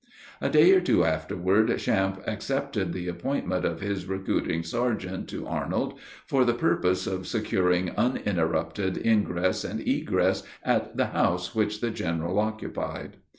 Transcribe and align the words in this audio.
A 0.41 0.49
day 0.49 0.71
or 0.73 0.81
two 0.81 1.03
afterward, 1.05 1.69
Champe 1.77 2.23
accepted 2.25 2.91
the 2.91 3.07
appointment 3.07 3.63
of 3.65 3.83
recruiting 4.09 4.63
sergeant 4.63 5.29
to 5.29 5.45
Arnold, 5.45 5.99
for 6.25 6.43
the 6.43 6.55
purpose 6.55 7.05
of 7.05 7.27
securing 7.27 7.91
uninterrupted 7.91 8.97
ingress 9.05 9.63
and 9.63 9.79
egress 9.87 10.41
at 10.63 10.97
the 10.97 11.09
house 11.13 11.53
which 11.53 11.81
the 11.81 11.91
general 11.91 12.39
occupied. 12.39 13.17